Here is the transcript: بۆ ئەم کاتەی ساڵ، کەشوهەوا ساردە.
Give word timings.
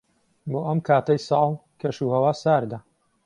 بۆ 0.49 0.59
ئەم 0.67 0.79
کاتەی 0.87 1.19
ساڵ، 1.27 1.49
کەشوهەوا 1.81 2.31
ساردە. 2.43 2.79